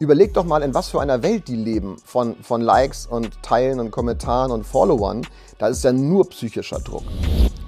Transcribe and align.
Überleg 0.00 0.34
doch 0.34 0.44
mal, 0.44 0.62
in 0.62 0.74
was 0.74 0.88
für 0.88 1.00
einer 1.00 1.22
Welt 1.22 1.46
die 1.46 1.54
leben 1.54 1.96
von, 2.04 2.34
von 2.42 2.60
Likes 2.60 3.06
und 3.06 3.40
Teilen 3.42 3.78
und 3.78 3.92
Kommentaren 3.92 4.50
und 4.50 4.66
Followern. 4.66 5.24
Da 5.58 5.68
ist 5.68 5.84
ja 5.84 5.92
nur 5.92 6.28
psychischer 6.30 6.80
Druck. 6.80 7.04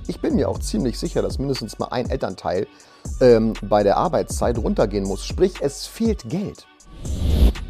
Ich 0.09 0.21
bin 0.21 0.35
mir 0.35 0.49
auch 0.49 0.59
ziemlich 0.59 0.99
sicher, 0.99 1.23
dass 1.23 1.39
mindestens 1.39 1.79
mal 1.79 1.87
ein 1.93 2.11
Elternteil 2.11 2.67
ähm, 3.21 3.53
bei 3.63 3.85
der 3.85 3.97
Arbeitszeit 3.97 4.59
runtergehen 4.59 5.05
muss. 5.05 5.25
Sprich, 5.25 5.55
es 5.61 5.87
fehlt 5.87 6.29
Geld. 6.29 6.67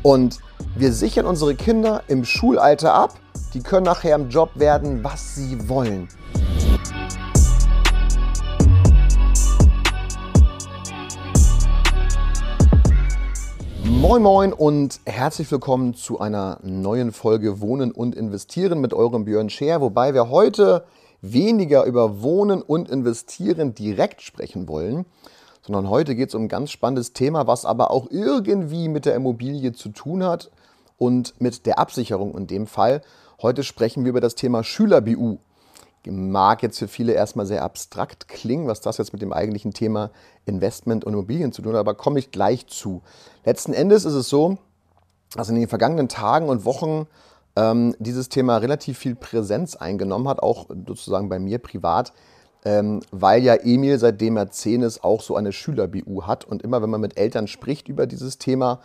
Und 0.02 0.38
wir 0.74 0.94
sichern 0.94 1.26
unsere 1.26 1.54
Kinder 1.54 2.02
im 2.08 2.24
Schulalter 2.24 2.94
ab. 2.94 3.14
Die 3.52 3.60
können 3.62 3.84
nachher 3.84 4.14
im 4.14 4.30
Job 4.30 4.50
werden, 4.54 5.04
was 5.04 5.34
sie 5.34 5.68
wollen. 5.68 6.08
Moin 13.88 14.20
Moin 14.20 14.52
und 14.52 15.00
herzlich 15.06 15.48
willkommen 15.52 15.94
zu 15.94 16.18
einer 16.18 16.58
neuen 16.62 17.12
Folge 17.12 17.60
Wohnen 17.60 17.92
und 17.92 18.16
Investieren 18.16 18.80
mit 18.80 18.92
eurem 18.92 19.24
Björn 19.24 19.48
Scher, 19.48 19.80
wobei 19.80 20.12
wir 20.12 20.28
heute 20.28 20.84
weniger 21.22 21.84
über 21.84 22.20
Wohnen 22.20 22.62
und 22.62 22.90
Investieren 22.90 23.76
direkt 23.76 24.22
sprechen 24.22 24.66
wollen, 24.68 25.06
sondern 25.62 25.88
heute 25.88 26.16
geht 26.16 26.30
es 26.30 26.34
um 26.34 26.42
ein 26.42 26.48
ganz 26.48 26.72
spannendes 26.72 27.12
Thema, 27.12 27.46
was 27.46 27.64
aber 27.64 27.92
auch 27.92 28.08
irgendwie 28.10 28.88
mit 28.88 29.06
der 29.06 29.14
Immobilie 29.14 29.72
zu 29.72 29.90
tun 29.90 30.24
hat 30.24 30.50
und 30.98 31.40
mit 31.40 31.64
der 31.64 31.78
Absicherung 31.78 32.36
in 32.36 32.48
dem 32.48 32.66
Fall. 32.66 33.02
Heute 33.40 33.62
sprechen 33.62 34.04
wir 34.04 34.10
über 34.10 34.20
das 34.20 34.34
Thema 34.34 34.64
Schüler-BU 34.64 35.38
mag 36.10 36.62
jetzt 36.62 36.78
für 36.78 36.88
viele 36.88 37.12
erstmal 37.12 37.46
sehr 37.46 37.62
abstrakt 37.62 38.28
klingen, 38.28 38.66
was 38.66 38.80
das 38.80 38.98
jetzt 38.98 39.12
mit 39.12 39.22
dem 39.22 39.32
eigentlichen 39.32 39.72
Thema 39.72 40.10
Investment 40.44 41.04
und 41.04 41.12
Immobilien 41.12 41.52
zu 41.52 41.62
tun 41.62 41.72
hat, 41.72 41.80
aber 41.80 41.94
komme 41.94 42.18
ich 42.18 42.30
gleich 42.30 42.66
zu. 42.66 43.02
Letzten 43.44 43.72
Endes 43.72 44.04
ist 44.04 44.14
es 44.14 44.28
so, 44.28 44.58
dass 45.34 45.48
in 45.48 45.56
den 45.56 45.68
vergangenen 45.68 46.08
Tagen 46.08 46.48
und 46.48 46.64
Wochen 46.64 47.06
ähm, 47.56 47.94
dieses 47.98 48.28
Thema 48.28 48.58
relativ 48.58 48.98
viel 48.98 49.14
Präsenz 49.14 49.76
eingenommen 49.76 50.28
hat, 50.28 50.40
auch 50.40 50.66
sozusagen 50.86 51.28
bei 51.28 51.38
mir 51.38 51.58
privat, 51.58 52.12
ähm, 52.64 53.00
weil 53.10 53.42
ja 53.42 53.54
Emil, 53.54 53.98
seitdem 53.98 54.36
er 54.36 54.50
10 54.50 54.82
ist, 54.82 55.04
auch 55.04 55.22
so 55.22 55.36
eine 55.36 55.52
Schüler-BU 55.52 56.24
hat. 56.24 56.44
Und 56.44 56.62
immer 56.62 56.82
wenn 56.82 56.90
man 56.90 57.00
mit 57.00 57.16
Eltern 57.16 57.46
spricht 57.46 57.88
über 57.88 58.06
dieses 58.06 58.38
Thema, 58.38 58.80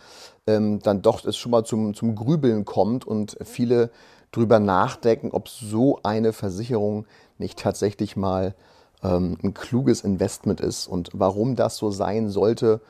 ähm, 0.46 0.80
dann 0.80 1.02
doch 1.02 1.24
es 1.24 1.36
schon 1.36 1.50
mal 1.52 1.64
zum, 1.64 1.94
zum 1.94 2.14
Grübeln 2.14 2.64
kommt 2.64 3.06
und 3.06 3.36
viele 3.42 3.90
drüber 4.32 4.58
nachdenken, 4.58 5.30
ob 5.30 5.48
so 5.48 6.00
eine 6.02 6.32
Versicherung 6.32 7.06
nicht 7.38 7.58
tatsächlich 7.58 8.16
mal 8.16 8.54
ähm, 9.02 9.38
ein 9.42 9.54
kluges 9.54 10.00
Investment 10.00 10.60
ist. 10.60 10.86
Und 10.86 11.10
warum 11.12 11.54
das 11.54 11.76
so 11.76 11.90
sein 11.90 12.30
sollte, 12.30 12.80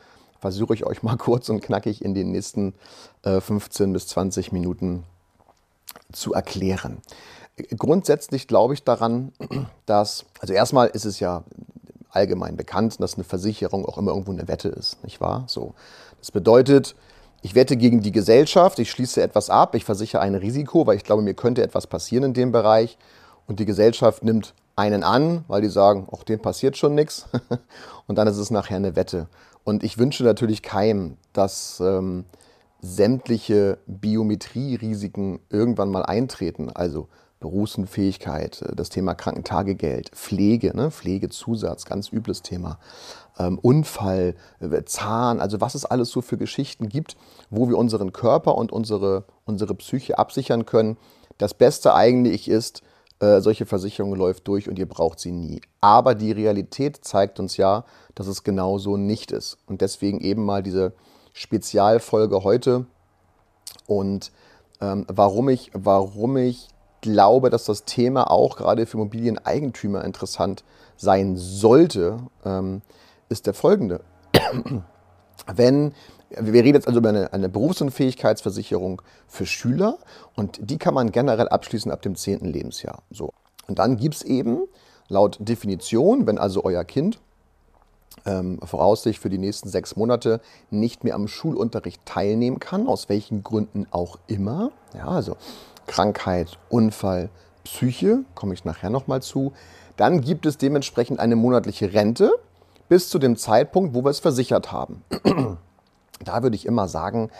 versuche 0.40 0.74
ich 0.74 0.84
euch 0.84 1.02
mal 1.02 1.16
kurz 1.18 1.48
und 1.48 1.60
knackig 1.60 2.04
in 2.04 2.14
den 2.14 2.30
nächsten 2.30 2.74
äh, 3.22 3.40
15 3.40 3.92
bis 3.92 4.06
20 4.08 4.52
Minuten 4.52 5.04
zu 6.12 6.32
erklären. 6.32 6.98
Grundsätzlich 7.76 8.48
glaube 8.48 8.74
ich 8.74 8.84
daran, 8.84 9.32
dass, 9.86 10.24
also 10.40 10.54
erstmal 10.54 10.88
ist 10.88 11.04
es 11.04 11.20
ja 11.20 11.44
allgemein 12.10 12.56
bekannt, 12.56 13.00
dass 13.00 13.14
eine 13.14 13.24
Versicherung 13.24 13.86
auch 13.86 13.98
immer 13.98 14.10
irgendwo 14.10 14.32
eine 14.32 14.48
Wette 14.48 14.68
ist, 14.68 15.02
nicht 15.02 15.20
wahr? 15.20 15.44
So. 15.48 15.74
Das 16.18 16.30
bedeutet, 16.30 16.94
ich 17.42 17.56
wette 17.56 17.76
gegen 17.76 18.00
die 18.00 18.12
Gesellschaft, 18.12 18.78
ich 18.78 18.90
schließe 18.90 19.20
etwas 19.20 19.50
ab, 19.50 19.74
ich 19.74 19.84
versichere 19.84 20.22
ein 20.22 20.36
Risiko, 20.36 20.86
weil 20.86 20.96
ich 20.96 21.04
glaube, 21.04 21.22
mir 21.22 21.34
könnte 21.34 21.62
etwas 21.62 21.88
passieren 21.88 22.24
in 22.24 22.34
dem 22.34 22.52
Bereich. 22.52 22.96
Und 23.48 23.58
die 23.58 23.64
Gesellschaft 23.64 24.22
nimmt 24.22 24.54
einen 24.76 25.02
an, 25.02 25.44
weil 25.48 25.60
die 25.60 25.68
sagen, 25.68 26.06
auch 26.10 26.22
dem 26.22 26.40
passiert 26.40 26.76
schon 26.76 26.94
nichts. 26.94 27.26
Und 28.06 28.16
dann 28.16 28.28
ist 28.28 28.38
es 28.38 28.52
nachher 28.52 28.76
eine 28.76 28.94
Wette. 28.94 29.26
Und 29.64 29.82
ich 29.82 29.98
wünsche 29.98 30.22
natürlich 30.22 30.62
keinem, 30.62 31.16
dass 31.32 31.80
ähm, 31.80 32.24
sämtliche 32.80 33.78
Biometrierisiken 33.86 35.40
irgendwann 35.50 35.90
mal 35.90 36.04
eintreten. 36.04 36.70
Also 36.70 37.08
Berufsunfähigkeit, 37.42 38.62
äh, 38.62 38.74
das 38.74 38.88
Thema 38.88 39.14
Krankentagegeld, 39.14 40.10
Pflege, 40.14 40.74
ne? 40.74 40.90
Pflegezusatz, 40.90 41.84
ganz 41.84 42.10
übles 42.10 42.40
Thema, 42.40 42.78
ähm, 43.38 43.58
Unfall, 43.58 44.34
äh, 44.60 44.84
Zahn, 44.84 45.40
also 45.40 45.60
was 45.60 45.74
es 45.74 45.84
alles 45.84 46.10
so 46.10 46.22
für 46.22 46.38
Geschichten 46.38 46.88
gibt, 46.88 47.16
wo 47.50 47.68
wir 47.68 47.76
unseren 47.76 48.12
Körper 48.12 48.56
und 48.56 48.72
unsere, 48.72 49.24
unsere 49.44 49.74
Psyche 49.74 50.18
absichern 50.18 50.64
können. 50.64 50.96
Das 51.36 51.52
Beste 51.52 51.94
eigentlich 51.94 52.48
ist, 52.48 52.82
äh, 53.20 53.40
solche 53.40 53.66
Versicherung 53.66 54.14
läuft 54.14 54.48
durch 54.48 54.68
und 54.68 54.78
ihr 54.78 54.88
braucht 54.88 55.20
sie 55.20 55.32
nie. 55.32 55.60
Aber 55.80 56.14
die 56.14 56.32
Realität 56.32 57.04
zeigt 57.04 57.38
uns 57.38 57.56
ja, 57.56 57.84
dass 58.14 58.26
es 58.26 58.42
genau 58.42 58.78
so 58.78 58.96
nicht 58.96 59.30
ist. 59.30 59.58
Und 59.66 59.80
deswegen 59.80 60.20
eben 60.20 60.44
mal 60.44 60.62
diese 60.62 60.92
Spezialfolge 61.32 62.44
heute 62.44 62.86
und 63.86 64.32
ähm, 64.80 65.06
warum, 65.08 65.48
ich, 65.48 65.70
warum 65.74 66.36
ich 66.36 66.68
glaube, 67.02 67.50
dass 67.50 67.66
das 67.66 67.84
Thema 67.84 68.30
auch 68.30 68.56
gerade 68.56 68.86
für 68.86 68.96
Immobilieneigentümer 68.96 70.02
interessant 70.04 70.64
sein 70.96 71.36
sollte, 71.36 72.18
ähm, 72.46 72.80
ist 73.28 73.46
der 73.46 73.54
folgende. 73.54 74.00
Wenn, 75.54 75.92
wir 76.30 76.62
reden 76.62 76.76
jetzt 76.76 76.86
also 76.86 77.00
über 77.00 77.10
eine, 77.10 77.32
eine, 77.32 77.48
Berufsunfähigkeitsversicherung 77.48 79.02
für 79.26 79.44
Schüler 79.44 79.98
und 80.36 80.58
die 80.62 80.78
kann 80.78 80.94
man 80.94 81.10
generell 81.12 81.48
abschließen 81.48 81.90
ab 81.90 82.00
dem 82.00 82.14
10. 82.14 82.40
Lebensjahr. 82.44 83.02
So. 83.10 83.30
Und 83.66 83.78
dann 83.78 83.96
gibt 83.96 84.14
es 84.14 84.22
eben 84.22 84.62
laut 85.08 85.36
Definition, 85.40 86.26
wenn 86.26 86.38
also 86.38 86.64
euer 86.64 86.84
Kind 86.84 87.18
ähm, 88.24 88.60
voraussichtlich 88.62 89.20
für 89.20 89.30
die 89.30 89.38
nächsten 89.38 89.68
sechs 89.68 89.96
Monate 89.96 90.40
nicht 90.70 91.02
mehr 91.02 91.14
am 91.14 91.26
Schulunterricht 91.26 92.04
teilnehmen 92.06 92.60
kann, 92.60 92.86
aus 92.86 93.08
welchen 93.08 93.42
Gründen 93.42 93.86
auch 93.90 94.18
immer, 94.26 94.70
ja, 94.94 95.08
also 95.08 95.36
Krankheit, 95.86 96.58
Unfall, 96.68 97.30
Psyche, 97.64 98.24
komme 98.34 98.54
ich 98.54 98.64
nachher 98.64 98.90
nochmal 98.90 99.22
zu. 99.22 99.52
Dann 99.96 100.20
gibt 100.20 100.46
es 100.46 100.58
dementsprechend 100.58 101.20
eine 101.20 101.36
monatliche 101.36 101.92
Rente 101.92 102.32
bis 102.88 103.08
zu 103.08 103.18
dem 103.18 103.36
Zeitpunkt, 103.36 103.94
wo 103.94 104.04
wir 104.04 104.10
es 104.10 104.20
versichert 104.20 104.72
haben. 104.72 105.04
da 106.24 106.42
würde 106.42 106.56
ich 106.56 106.66
immer 106.66 106.88
sagen, 106.88 107.30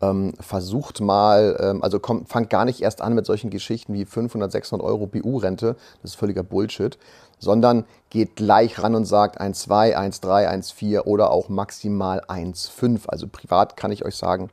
ähm, 0.00 0.34
versucht 0.40 1.00
mal, 1.00 1.56
ähm, 1.60 1.82
also 1.82 1.98
kommt, 1.98 2.28
fangt 2.28 2.50
gar 2.50 2.64
nicht 2.64 2.80
erst 2.80 3.00
an 3.00 3.14
mit 3.14 3.26
solchen 3.26 3.50
Geschichten 3.50 3.94
wie 3.94 4.04
500, 4.04 4.50
600 4.50 4.86
Euro 4.86 5.06
BU-Rente, 5.06 5.76
das 6.02 6.12
ist 6.12 6.16
völliger 6.16 6.42
Bullshit, 6.42 6.98
sondern 7.38 7.84
geht 8.10 8.36
gleich 8.36 8.82
ran 8.82 8.94
und 8.94 9.06
sagt 9.06 9.40
1,2, 9.40 9.96
1,3, 9.96 10.48
1,4 10.48 11.00
oder 11.02 11.30
auch 11.30 11.48
maximal 11.48 12.20
1,5. 12.28 13.08
Also 13.08 13.26
privat 13.28 13.76
kann 13.76 13.92
ich 13.92 14.04
euch 14.04 14.16
sagen, 14.16 14.50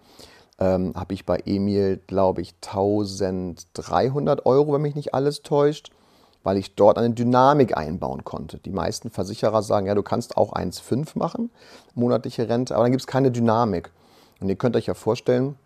ähm, 0.59 0.93
habe 0.95 1.13
ich 1.13 1.25
bei 1.25 1.41
Emil, 1.45 2.01
glaube 2.07 2.41
ich, 2.41 2.55
1300 2.65 4.45
Euro, 4.45 4.73
wenn 4.73 4.81
mich 4.81 4.95
nicht 4.95 5.13
alles 5.13 5.41
täuscht, 5.41 5.91
weil 6.43 6.57
ich 6.57 6.75
dort 6.75 6.97
eine 6.97 7.13
Dynamik 7.13 7.75
einbauen 7.75 8.23
konnte. 8.23 8.59
Die 8.59 8.69
meisten 8.71 9.09
Versicherer 9.09 9.63
sagen, 9.63 9.87
ja, 9.87 9.95
du 9.95 10.03
kannst 10.03 10.37
auch 10.37 10.53
1,5 10.53 11.17
machen, 11.17 11.49
monatliche 11.95 12.47
Rente, 12.47 12.75
aber 12.75 12.83
dann 12.85 12.91
gibt 12.91 13.01
es 13.01 13.07
keine 13.07 13.31
Dynamik. 13.31 13.91
Und 14.39 14.49
ihr 14.49 14.55
könnt 14.55 14.75
euch 14.75 14.85
ja 14.85 14.93
vorstellen, 14.93 15.57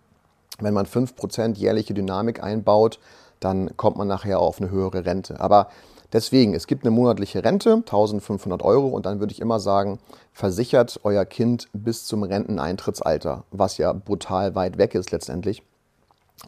wenn 0.59 0.73
man 0.73 0.85
5% 0.85 1.57
jährliche 1.57 1.94
Dynamik 1.94 2.41
einbaut, 2.41 2.99
dann 3.39 3.75
kommt 3.78 3.97
man 3.97 4.07
nachher 4.07 4.39
auf 4.39 4.59
eine 4.59 4.69
höhere 4.69 5.05
Rente. 5.05 5.39
Aber 5.39 5.69
Deswegen, 6.12 6.56
es 6.56 6.66
gibt 6.66 6.84
eine 6.84 6.92
monatliche 6.92 7.44
Rente, 7.44 7.74
1500 7.74 8.64
Euro, 8.64 8.88
und 8.88 9.06
dann 9.06 9.20
würde 9.20 9.31
ich 9.31 9.42
immer 9.42 9.59
sagen, 9.59 10.00
versichert 10.34 11.00
euer 11.03 11.25
Kind 11.25 11.68
bis 11.74 12.06
zum 12.06 12.24
Renteneintrittsalter, 12.24 13.44
was 13.52 13.78
ja 13.78 13.94
brutal 13.94 14.56
weit 14.56 14.78
weg 14.78 14.96
ist 14.96 15.12
letztendlich. 15.12 15.62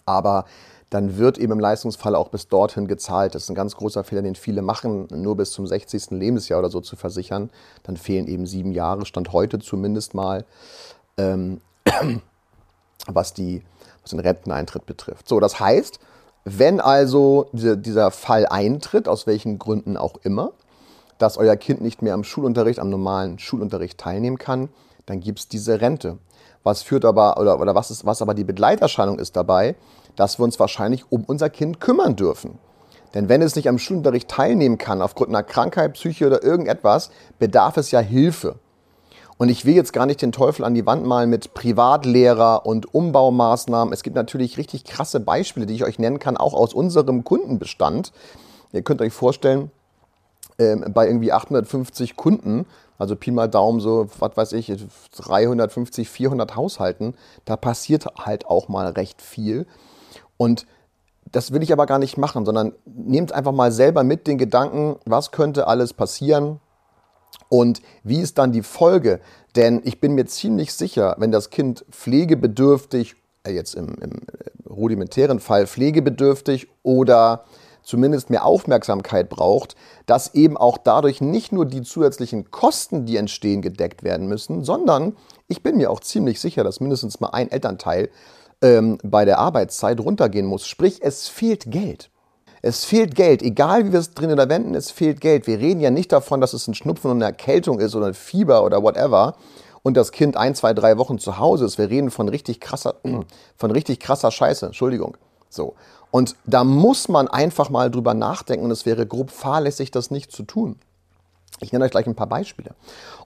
Aber 0.06 0.46
dann 0.90 1.18
wird 1.18 1.38
eben 1.38 1.54
im 1.54 1.60
Leistungsfall 1.60 2.16
auch 2.16 2.30
bis 2.30 2.50
dorthin 2.50 2.88
gezahlt. 2.88 3.34
Das 3.34 3.44
ist 3.44 3.50
ein 3.50 3.56
ganz 3.56 3.76
großer 3.78 4.04
Fehler, 4.04 4.24
den 4.24 4.36
viele 4.36 4.62
machen, 4.62 5.08
nur 5.10 5.38
bis 5.38 5.52
zum 5.52 5.66
60. 5.66 6.12
Lebensjahr 6.12 6.60
oder 6.60 6.70
so 6.70 6.82
zu 6.82 6.98
versichern. 6.98 7.50
Dann 7.84 7.96
fehlen 7.96 8.28
eben 8.28 8.46
sieben 8.46 8.74
Jahre, 8.74 9.06
Stand 9.06 9.32
heute 9.32 9.60
zumindest 9.60 10.14
mal, 10.14 10.44
ähm, 11.18 11.62
was, 13.08 13.34
die, 13.34 13.64
was 14.02 14.12
den 14.12 14.20
Renteneintritt 14.20 14.86
betrifft. 14.86 15.30
So, 15.30 15.40
das 15.40 15.62
heißt, 15.62 16.00
wenn 16.44 16.80
also 16.80 17.48
diese, 17.52 17.78
dieser 17.78 18.12
Fall 18.12 18.46
eintritt, 18.48 19.08
aus 19.08 19.28
welchen 19.28 19.60
Gründen 19.60 19.98
auch 19.98 20.16
immer, 20.24 20.52
dass 21.18 21.38
euer 21.38 21.56
Kind 21.56 21.82
nicht 21.82 22.02
mehr 22.02 22.14
am 22.14 22.24
Schulunterricht, 22.24 22.80
am 22.80 22.90
normalen 22.90 23.38
Schulunterricht 23.38 24.00
teilnehmen 24.00 24.38
kann, 24.38 24.70
dann 25.06 25.20
gibt 25.20 25.40
es 25.40 25.48
diese 25.48 25.82
Rente. 25.82 26.18
Was 26.64 26.82
führt 26.84 27.06
aber, 27.06 27.40
oder, 27.40 27.60
oder 27.60 27.76
was, 27.76 27.92
ist, 27.92 28.06
was 28.06 28.22
aber 28.22 28.34
die 28.34 28.44
Begleiterscheinung 28.44 29.20
ist 29.20 29.36
dabei, 29.36 29.76
dass 30.16 30.40
wir 30.40 30.44
uns 30.44 30.60
wahrscheinlich 30.60 31.06
um 31.12 31.24
unser 31.26 31.50
Kind 31.50 31.80
kümmern 31.80 32.16
dürfen. 32.16 32.60
Denn 33.14 33.30
wenn 33.30 33.42
es 33.42 33.56
nicht 33.56 33.68
am 33.68 33.78
Schulunterricht 33.78 34.30
teilnehmen 34.30 34.78
kann, 34.78 35.02
aufgrund 35.02 35.30
einer 35.30 35.44
Krankheit, 35.44 35.94
Psyche 35.94 36.28
oder 36.28 36.44
irgendetwas, 36.44 37.12
bedarf 37.40 37.78
es 37.78 37.92
ja 37.92 38.00
Hilfe. 38.00 38.56
Und 39.42 39.50
ich 39.50 39.66
will 39.66 39.74
jetzt 39.74 39.92
gar 39.92 40.06
nicht 40.06 40.22
den 40.22 40.32
Teufel 40.32 40.64
an 40.64 40.76
die 40.76 40.86
Wand 40.86 41.04
malen 41.04 41.28
mit 41.28 41.56
Privatlehrer 41.56 42.64
und 42.64 42.94
Umbaumaßnahmen. 42.94 43.92
Es 43.92 44.04
gibt 44.04 44.16
natürlich 44.16 44.60
richtig 44.60 44.84
krasse 44.84 45.20
Beispiele, 45.20 45.66
die 45.66 45.74
ich 45.74 45.84
euch 45.84 45.98
nennen 45.98 46.20
kann, 46.20 46.38
auch 46.38 46.54
aus 46.54 46.76
unserem 46.76 47.24
Kundenbestand. 47.24 48.14
Ihr 48.72 48.84
könnt 48.84 49.02
euch 49.02 49.14
vorstellen, 49.14 49.72
ähm, 50.60 50.86
bei 50.94 51.08
irgendwie 51.08 51.32
850 51.32 52.16
Kunden, 52.18 52.68
also 53.00 53.16
Pi 53.16 53.32
mal 53.32 53.50
Daumen 53.50 53.80
so, 53.80 54.10
was 54.20 54.38
weiß 54.38 54.54
ich, 54.54 54.72
350, 55.16 56.08
400 56.08 56.56
Haushalten, 56.56 57.16
da 57.46 57.58
passiert 57.58 58.06
halt 58.20 58.46
auch 58.46 58.68
mal 58.68 58.92
recht 58.92 59.24
viel. 59.24 59.66
Und 60.38 60.68
das 61.32 61.52
will 61.52 61.64
ich 61.64 61.74
aber 61.74 61.88
gar 61.88 61.98
nicht 61.98 62.16
machen, 62.16 62.46
sondern 62.46 62.74
nehmt 62.86 63.32
einfach 63.32 63.54
mal 63.54 63.72
selber 63.72 64.04
mit 64.04 64.28
den 64.28 64.38
Gedanken, 64.38 64.98
was 65.06 65.32
könnte 65.32 65.66
alles 65.66 65.94
passieren 65.94 66.60
und 67.50 67.82
wie 68.04 68.22
ist 68.22 68.38
dann 68.38 68.52
die 68.52 68.64
Folge. 68.64 69.20
Denn 69.56 69.82
ich 69.84 70.00
bin 70.00 70.14
mir 70.14 70.26
ziemlich 70.26 70.74
sicher, 70.74 71.16
wenn 71.20 71.32
das 71.32 71.50
Kind 71.50 71.86
pflegebedürftig, 71.92 73.16
äh, 73.46 73.52
jetzt 73.52 73.76
im, 73.76 73.96
im 74.02 74.12
äh, 74.12 74.70
rudimentären 74.70 75.40
Fall 75.40 75.68
pflegebedürftig 75.68 76.68
oder 76.84 77.44
zumindest 77.84 78.30
mehr 78.30 78.46
Aufmerksamkeit 78.46 79.30
braucht, 79.30 79.76
dass 80.06 80.34
eben 80.34 80.56
auch 80.56 80.78
dadurch 80.78 81.20
nicht 81.20 81.52
nur 81.52 81.66
die 81.66 81.82
zusätzlichen 81.82 82.52
Kosten, 82.52 83.06
die 83.06 83.18
entstehen, 83.18 83.62
gedeckt 83.62 84.04
werden 84.04 84.28
müssen, 84.28 84.64
sondern 84.64 85.18
ich 85.48 85.64
bin 85.64 85.78
mir 85.78 85.92
auch 85.92 86.00
ziemlich 86.00 86.40
sicher, 86.40 86.64
dass 86.64 86.80
mindestens 86.80 87.20
mal 87.20 87.30
ein 87.30 87.52
Elternteil 87.52 88.10
ähm, 88.62 88.98
bei 89.04 89.26
der 89.26 89.40
Arbeitszeit 89.40 90.00
runtergehen 90.00 90.46
muss. 90.46 90.68
Sprich, 90.68 91.02
es 91.02 91.28
fehlt 91.28 91.72
Geld. 91.72 92.12
Es 92.62 92.86
fehlt 92.86 93.16
Geld, 93.16 93.42
egal 93.42 93.86
wie 93.86 93.92
wir 93.92 94.00
es 94.00 94.14
drin 94.14 94.32
oder 94.32 94.48
wenden, 94.48 94.76
es 94.76 94.92
fehlt 94.92 95.20
Geld. 95.20 95.48
Wir 95.48 95.60
reden 95.60 95.80
ja 95.80 95.90
nicht 95.90 96.12
davon, 96.12 96.42
dass 96.42 96.54
es 96.54 96.68
ein 96.68 96.76
Schnupfen 96.76 97.10
und 97.10 97.18
eine 97.18 97.26
Erkältung 97.26 97.80
ist 97.80 97.96
oder 97.96 98.08
ein 98.08 98.14
Fieber 98.14 98.64
oder 98.64 98.84
whatever 98.84 99.36
und 99.84 99.98
das 99.98 100.12
Kind 100.12 100.38
ein, 100.38 100.54
zwei, 100.54 100.74
drei 100.74 100.98
Wochen 100.98 101.18
zu 101.18 101.40
Hause 101.40 101.66
ist. 101.66 101.78
Wir 101.78 101.90
reden 101.90 102.12
von 102.12 102.30
richtig 102.30 102.60
krasser, 102.60 102.96
von 103.58 103.72
richtig 103.72 104.00
krasser 104.00 104.30
Scheiße. 104.30 104.68
Entschuldigung. 104.68 105.18
So. 105.50 105.76
Und 106.12 106.36
da 106.46 106.64
muss 106.64 107.08
man 107.08 107.28
einfach 107.28 107.70
mal 107.70 107.90
drüber 107.90 108.14
nachdenken 108.14 108.66
und 108.66 108.72
es 108.72 108.86
wäre 108.86 109.08
grob 109.08 109.32
fahrlässig, 109.32 109.92
das 109.92 110.12
nicht 110.12 110.32
zu 110.32 110.44
tun. 110.44 110.78
Ich 111.62 111.72
nenne 111.72 111.86
euch 111.86 111.92
gleich 111.92 112.08
ein 112.08 112.16
paar 112.16 112.28
Beispiele. 112.28 112.72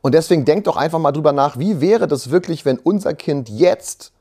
Und 0.01 0.13
deswegen 0.13 0.45
denkt 0.45 0.67
doch 0.67 0.77
einfach 0.77 0.99
mal 0.99 1.11
drüber 1.11 1.31
nach, 1.31 1.57
wie 1.57 1.81
wäre 1.81 2.07
das 2.07 2.29
wirklich, 2.29 2.65
wenn 2.65 2.77
unser 2.77 3.13
Kind 3.13 3.49
jetzt 3.49 4.11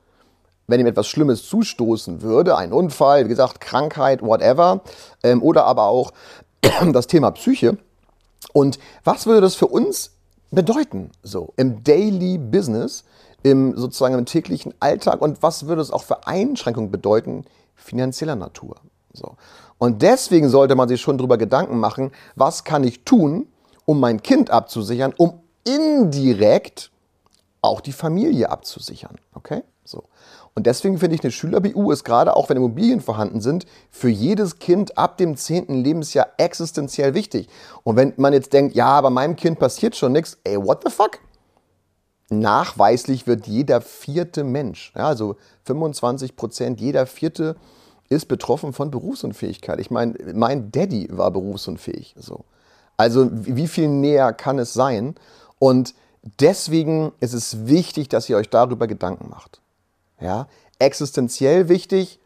wenn 0.67 0.81
ihm 0.81 0.87
etwas 0.87 1.07
Schlimmes 1.07 1.47
zustoßen 1.49 2.23
würde, 2.23 2.57
ein 2.57 2.73
Unfall, 2.73 3.25
wie 3.25 3.29
gesagt, 3.29 3.61
Krankheit, 3.61 4.23
whatever, 4.23 4.81
ähm, 5.23 5.43
oder 5.43 5.65
aber 5.67 5.85
auch 5.85 6.13
das 6.93 7.07
Thema 7.07 7.31
Psyche. 7.33 7.77
Und 8.53 8.79
was 9.03 9.27
würde 9.27 9.41
das 9.41 9.55
für 9.55 9.67
uns 9.67 10.13
bedeuten, 10.51 11.11
so 11.23 11.53
im 11.57 11.83
Daily 11.83 12.39
Business, 12.39 13.05
im 13.43 13.77
sozusagen 13.77 14.15
im 14.17 14.25
täglichen 14.25 14.73
Alltag 14.81 15.21
und 15.21 15.43
was 15.43 15.67
würde 15.67 15.83
es 15.83 15.91
auch 15.91 16.03
für 16.03 16.27
Einschränkungen 16.27 16.91
bedeuten, 16.91 17.45
finanzieller 17.75 18.37
Natur? 18.37 18.77
So. 19.13 19.37
Und 19.79 20.03
deswegen 20.03 20.49
sollte 20.49 20.75
man 20.75 20.89
sich 20.89 21.01
schon 21.01 21.19
darüber 21.19 21.37
Gedanken 21.37 21.79
machen, 21.79 22.13
was 22.37 22.65
kann 22.65 22.85
ich 22.85 23.05
tun, 23.05 23.49
um 23.85 24.01
mein 24.01 24.23
Kind 24.23 24.51
abzusichern, 24.51 25.13
um 25.17 25.41
indirekt 25.65 26.91
auch 27.61 27.81
die 27.81 27.93
Familie 27.93 28.51
abzusichern. 28.51 29.17
Okay? 29.35 29.63
So. 29.85 30.05
Und 30.57 30.67
deswegen 30.67 30.99
finde 30.99 31.17
ich, 31.17 31.25
eine 31.25 31.33
Schüler-BU 31.33 31.91
ist 31.91 32.05
gerade 32.05 32.37
auch, 32.37 32.49
wenn 32.49 32.57
Immobilien 32.57 33.01
vorhanden 33.01 33.41
sind, 33.41 33.67
für 33.91 34.09
jedes 34.09 34.61
Kind 34.61 34.97
ab 34.97 35.17
dem 35.17 35.37
10. 35.37 35.83
Lebensjahr 35.83 36.29
existenziell 36.37 37.15
wichtig. 37.15 37.49
Und 37.83 37.97
wenn 37.97 38.13
man 38.17 38.33
jetzt 38.33 38.53
denkt, 38.53 38.77
ja, 38.77 39.01
bei 39.01 39.11
meinem 39.11 39.35
Kind 39.35 39.59
passiert 39.59 39.97
schon 39.97 40.13
nichts, 40.13 40.39
ey, 40.45 40.57
what 40.57 40.83
the 40.85 40.91
fuck? 40.91 41.19
Nachweislich 42.31 43.27
wird 43.27 43.47
jeder 43.49 43.81
vierte 43.81 44.45
Mensch, 44.45 44.93
ja, 44.97 45.09
also 45.09 45.37
25 45.65 46.37
Prozent, 46.37 46.81
jeder 46.81 47.07
vierte 47.07 47.57
ist 48.09 48.27
betroffen 48.27 48.73
von 48.73 48.91
Berufsunfähigkeit. 48.91 49.81
Ich 49.81 49.91
meine, 49.91 50.15
mein 50.35 50.71
Daddy 50.71 51.09
war 51.11 51.31
berufsunfähig. 51.31 52.15
So. 52.19 52.45
Also 52.97 53.29
wie 53.33 53.67
viel 53.67 53.89
näher 53.89 54.33
kann 54.33 54.59
es 54.59 54.73
sein? 54.73 55.15
Und 55.59 55.95
deswegen 56.41 57.13
ist 57.21 57.33
es 57.33 57.67
wichtig, 57.67 58.09
dass 58.09 58.29
ihr 58.29 58.37
euch 58.37 58.51
darüber 58.51 58.87
Gedanken 58.87 59.31
macht. 59.31 59.61
Ja, 60.25 60.47
existenziell 60.79 61.69
wichtig, 61.69 62.19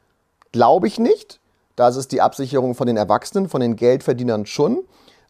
glaube 0.53 0.87
ich 0.87 1.01
nicht. 1.01 1.41
Das 1.75 1.97
ist 1.97 2.13
die 2.13 2.21
Absicherung 2.21 2.77
von 2.77 2.87
den 2.87 2.97
Erwachsenen, 2.97 3.49
von 3.49 3.61
den 3.61 3.75
Geldverdienern 3.75 4.47
schon. 4.47 4.85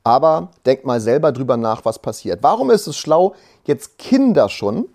Aber 0.04 0.50
denkt 0.66 0.84
mal 0.84 1.00
selber 1.00 1.32
drüber 1.32 1.56
nach, 1.56 1.86
was 1.86 1.98
passiert. 1.98 2.42
Warum 2.42 2.70
ist 2.70 2.86
es 2.86 2.98
schlau, 2.98 3.34
jetzt 3.64 3.96
Kinder 3.96 4.50
schon 4.50 4.86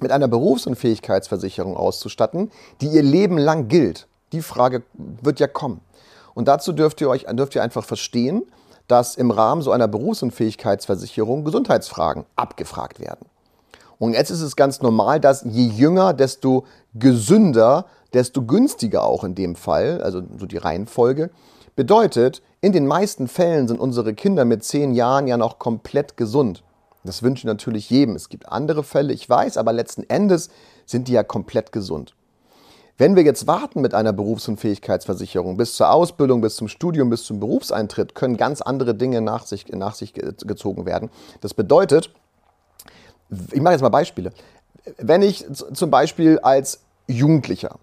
mit 0.00 0.12
einer 0.12 0.28
Berufsunfähigkeitsversicherung 0.28 1.76
auszustatten, 1.76 2.52
die 2.80 2.86
ihr 2.86 3.02
Leben 3.02 3.38
lang 3.38 3.66
gilt? 3.66 4.06
Die 4.30 4.40
Frage 4.40 4.84
wird 4.94 5.40
ja 5.40 5.48
kommen. 5.48 5.80
Und 6.34 6.46
dazu 6.46 6.72
dürft 6.72 7.00
ihr 7.00 7.10
euch 7.10 7.26
dürft 7.28 7.56
ihr 7.56 7.62
einfach 7.64 7.84
verstehen, 7.84 8.44
dass 8.86 9.16
im 9.16 9.32
Rahmen 9.32 9.62
so 9.62 9.72
einer 9.72 9.88
Berufsunfähigkeitsversicherung 9.88 11.42
Gesundheitsfragen 11.44 12.24
abgefragt 12.36 13.00
werden. 13.00 13.26
Und 14.00 14.14
jetzt 14.14 14.30
ist 14.30 14.40
es 14.40 14.56
ganz 14.56 14.80
normal, 14.80 15.20
dass 15.20 15.44
je 15.44 15.66
jünger, 15.66 16.14
desto 16.14 16.64
gesünder, 16.94 17.84
desto 18.14 18.42
günstiger 18.42 19.04
auch 19.04 19.24
in 19.24 19.34
dem 19.34 19.54
Fall, 19.54 20.00
also 20.00 20.22
so 20.38 20.46
die 20.46 20.56
Reihenfolge. 20.56 21.28
Bedeutet, 21.76 22.40
in 22.62 22.72
den 22.72 22.86
meisten 22.86 23.28
Fällen 23.28 23.68
sind 23.68 23.78
unsere 23.78 24.14
Kinder 24.14 24.46
mit 24.46 24.64
zehn 24.64 24.94
Jahren 24.94 25.26
ja 25.26 25.36
noch 25.36 25.58
komplett 25.58 26.16
gesund. 26.16 26.64
Das 27.04 27.22
wünsche 27.22 27.42
ich 27.42 27.44
natürlich 27.44 27.90
jedem. 27.90 28.16
Es 28.16 28.30
gibt 28.30 28.48
andere 28.48 28.84
Fälle, 28.84 29.12
ich 29.12 29.28
weiß, 29.28 29.58
aber 29.58 29.74
letzten 29.74 30.08
Endes 30.08 30.48
sind 30.86 31.06
die 31.06 31.12
ja 31.12 31.22
komplett 31.22 31.70
gesund. 31.70 32.14
Wenn 32.96 33.16
wir 33.16 33.22
jetzt 33.22 33.46
warten 33.46 33.82
mit 33.82 33.92
einer 33.92 34.14
Berufsunfähigkeitsversicherung 34.14 35.58
bis 35.58 35.74
zur 35.74 35.90
Ausbildung, 35.90 36.40
bis 36.40 36.56
zum 36.56 36.68
Studium, 36.68 37.10
bis 37.10 37.24
zum 37.24 37.38
Berufseintritt, 37.38 38.14
können 38.14 38.38
ganz 38.38 38.62
andere 38.62 38.94
Dinge 38.94 39.20
nach 39.20 39.44
sich, 39.44 39.68
nach 39.68 39.94
sich 39.94 40.14
gezogen 40.14 40.86
werden. 40.86 41.10
Das 41.42 41.52
bedeutet, 41.52 42.14
ich 43.52 43.60
mache 43.60 43.74
jetzt 43.74 43.82
mal 43.82 43.88
Beispiele. 43.88 44.32
Wenn 44.98 45.22
ich 45.22 45.44
zum 45.52 45.90
Beispiel 45.90 46.38
als 46.40 46.80
Jugendlicher, 47.06 47.76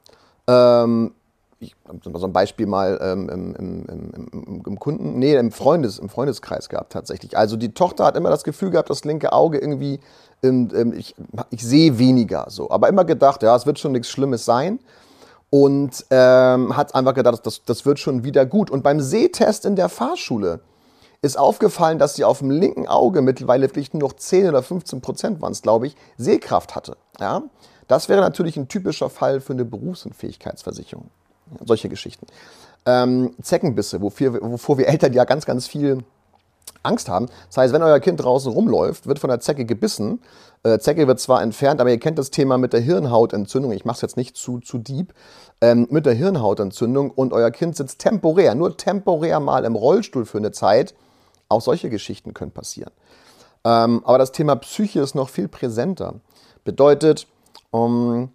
ähm, 0.48 1.14
ich 1.60 1.76
habe 1.88 2.20
so 2.20 2.26
ein 2.26 2.34
Beispiel 2.34 2.68
mal 2.68 3.00
ähm, 3.02 3.30
im, 3.30 3.56
im, 3.56 3.86
im, 4.32 4.64
im, 4.66 4.80
Kunden, 4.80 5.18
nee, 5.18 5.36
im, 5.36 5.52
Freundes, 5.52 5.98
im 5.98 6.10
Freundeskreis 6.10 6.70
gehabt 6.70 6.94
tatsächlich. 6.94 7.36
Also 7.36 7.56
die 7.56 7.74
Tochter 7.74 8.06
hat 8.06 8.16
immer 8.16 8.30
das 8.30 8.44
Gefühl 8.44 8.70
gehabt, 8.70 8.90
das 8.90 9.06
linke 9.06 9.34
Auge 9.34 9.58
irgendwie, 9.58 10.00
ähm, 10.44 10.94
ich, 10.96 11.16
ich 11.50 11.64
sehe 11.64 11.98
weniger 11.98 12.46
so. 12.50 12.70
Aber 12.70 12.90
immer 12.90 13.06
gedacht, 13.06 13.42
ja, 13.42 13.56
es 13.56 13.66
wird 13.66 13.80
schon 13.80 13.94
nichts 13.94 14.10
Schlimmes 14.10 14.46
sein. 14.46 14.80
Und 15.50 16.06
ähm, 16.10 16.76
hat 16.76 16.94
einfach 16.94 17.14
gedacht, 17.14 17.46
das, 17.46 17.64
das 17.64 17.86
wird 17.86 18.00
schon 18.00 18.26
wieder 18.26 18.46
gut. 18.46 18.70
Und 18.70 18.84
beim 18.84 19.00
Sehtest 19.00 19.66
in 19.66 19.78
der 19.78 19.88
Fahrschule 19.88 20.60
ist 21.22 21.38
aufgefallen, 21.38 22.00
dass 22.00 22.16
sie 22.16 22.24
auf 22.24 22.40
dem 22.40 22.52
linken 22.52 22.88
Auge 22.88 23.22
mittlerweile 23.22 23.68
wirklich 23.68 23.94
nur 23.94 24.04
noch 24.04 24.14
10 24.14 24.50
oder 24.50 24.64
15 24.64 25.02
Prozent 25.02 25.42
waren 25.42 25.52
es, 25.52 25.62
glaube 25.62 25.88
ich, 25.88 25.96
Sehkraft 26.18 26.75
hatte. 26.75 26.98
Ja? 27.19 27.44
Das 27.88 28.10
wäre 28.10 28.22
natürlich 28.22 28.58
ein 28.58 28.68
typischer 28.68 29.10
Fall 29.10 29.40
für 29.40 29.54
eine 29.54 29.66
Berufsunfähigkeitsversicherung. 29.66 31.10
Ja, 31.52 31.66
solche 31.66 31.89
Geschichten. 31.89 32.27
Ähm, 32.86 33.34
Zeckenbisse, 33.41 34.01
wofür, 34.01 34.39
wovor 34.41 34.77
wir 34.77 34.88
Eltern 34.88 35.13
ja 35.13 35.24
ganz, 35.24 35.46
ganz 35.46 35.68
viel 35.68 36.03
Angst 36.84 37.10
haben. 37.10 37.27
Das 37.48 37.58
heißt, 37.58 37.74
wenn 37.74 37.82
euer 37.82 38.00
Kind 38.00 38.22
draußen 38.24 38.51
rumläuft, 38.51 39.08
wird 39.08 39.20
von 39.20 39.30
der 39.30 39.39
Zecke 39.39 39.65
gebissen. 39.65 40.22
Äh, 40.63 40.80
Zecke 40.80 41.08
wird 41.08 41.20
zwar 41.20 41.41
entfernt, 41.41 41.82
aber 41.82 41.89
ihr 41.89 42.00
kennt 42.00 42.20
das 42.20 42.32
Thema 42.32 42.58
mit 42.58 42.74
der 42.74 42.80
Hirnhautentzündung. 42.80 43.72
Ich 43.72 43.86
mache 43.86 43.96
es 43.96 44.01
jetzt 44.01 44.18
nicht 44.18 44.36
zu, 44.36 44.60
zu 44.60 44.77
deep. 44.77 45.13
Ähm, 45.60 45.88
mit 45.89 46.06
der 46.06 46.13
Hirnhautentzündung 46.13 47.12
und 47.12 47.34
euer 47.34 47.51
Kind 47.51 47.75
sitzt 47.75 48.00
temporär, 48.00 48.53
nur 48.56 48.77
temporär 48.77 49.39
mal 49.39 49.65
im 49.65 49.75
Rollstuhl 49.75 50.25
für 50.25 50.38
eine 50.38 50.51
Zeit 50.51 50.94
auch 51.50 51.62
solche 51.62 51.89
Geschichten 51.89 52.34
können 52.34 52.51
passieren. 52.51 52.92
Ähm, 53.63 54.01
aber 54.06 54.18
das 54.18 54.32
Thema 54.32 54.56
Psyche 54.56 55.01
ist 55.01 55.16
noch 55.16 55.30
viel 55.30 55.48
präsenter. 55.48 56.16
Bedeutet, 56.63 57.27
um, 57.72 58.32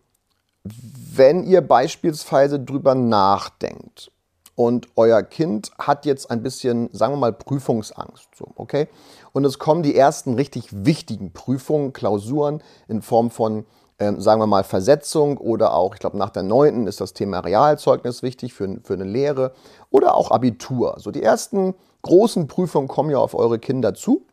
wenn 0.64 1.45
ihr 1.45 1.61
beispielsweise 1.61 2.61
drüber 2.61 2.95
nachdenkt 2.95 4.11
und 4.54 4.88
euer 4.97 5.23
Kind 5.23 5.71
hat 5.78 6.07
jetzt 6.07 6.31
ein 6.31 6.42
bisschen, 6.42 6.88
sagen 6.92 7.14
wir 7.14 7.19
mal, 7.19 7.33
Prüfungsangst, 7.33 8.28
so, 8.37 8.49
okay? 8.57 8.88
Und 9.33 9.45
es 9.45 9.59
kommen 9.59 9.83
die 9.83 9.97
ersten 9.97 10.35
richtig 10.35 10.69
wichtigen 10.71 11.33
Prüfungen, 11.33 11.92
Klausuren 11.92 12.62
in 12.87 13.02
Form 13.02 13.31
von, 13.31 13.64
ähm, 13.99 14.21
sagen 14.21 14.40
wir 14.40 14.47
mal, 14.47 14.64
Versetzung 14.64 15.38
oder 15.38 15.75
auch, 15.75 15.95
ich 15.95 16.00
glaube, 16.00 16.19
nach 16.19 16.31
der 16.31 16.42
neunten 16.42 16.87
ist 16.87 17.00
das 17.00 17.14
Thema 17.14 17.40
Realzeugnis 17.40 18.23
wichtig 18.23 18.52
für, 18.52 18.78
für 18.85 18.95
eine 18.95 19.04
Lehre 19.04 19.54
oder 19.90 20.14
auch 20.14 20.31
Abitur. 20.31 20.97
So 20.99 21.11
die 21.11 21.23
ersten 21.23 21.75
großen 22.02 22.47
Prüfungen 22.47 22.88
kommen 22.88 23.11
ja 23.11 23.18
auf 23.18 23.35
eure 23.35 23.59
Kinder 23.59 23.94
zu. 23.94 24.26